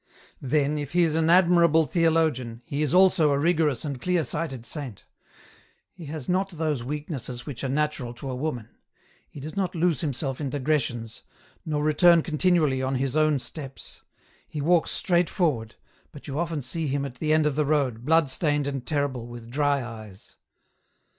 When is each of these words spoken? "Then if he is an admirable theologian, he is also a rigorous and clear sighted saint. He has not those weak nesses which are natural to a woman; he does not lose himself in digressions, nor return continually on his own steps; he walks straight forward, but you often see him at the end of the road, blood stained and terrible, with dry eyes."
"Then 0.41 0.79
if 0.79 0.93
he 0.93 1.03
is 1.03 1.13
an 1.13 1.29
admirable 1.29 1.85
theologian, 1.85 2.63
he 2.65 2.81
is 2.81 2.91
also 2.91 3.29
a 3.29 3.37
rigorous 3.37 3.85
and 3.85 4.01
clear 4.01 4.23
sighted 4.23 4.65
saint. 4.65 5.03
He 5.93 6.07
has 6.07 6.27
not 6.27 6.49
those 6.49 6.83
weak 6.83 7.07
nesses 7.07 7.45
which 7.45 7.63
are 7.63 7.69
natural 7.69 8.11
to 8.15 8.27
a 8.31 8.35
woman; 8.35 8.69
he 9.29 9.39
does 9.39 9.55
not 9.55 9.75
lose 9.75 10.01
himself 10.01 10.41
in 10.41 10.49
digressions, 10.49 11.21
nor 11.67 11.83
return 11.83 12.23
continually 12.23 12.81
on 12.81 12.95
his 12.95 13.15
own 13.15 13.37
steps; 13.37 14.01
he 14.47 14.59
walks 14.59 14.89
straight 14.89 15.29
forward, 15.29 15.75
but 16.11 16.25
you 16.27 16.39
often 16.39 16.63
see 16.63 16.87
him 16.87 17.05
at 17.05 17.17
the 17.19 17.31
end 17.31 17.45
of 17.45 17.55
the 17.55 17.63
road, 17.63 18.03
blood 18.03 18.27
stained 18.27 18.65
and 18.65 18.87
terrible, 18.87 19.27
with 19.27 19.51
dry 19.51 19.83
eyes." 19.83 20.35